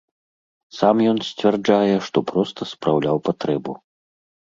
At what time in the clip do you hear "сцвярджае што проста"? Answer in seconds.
1.29-2.61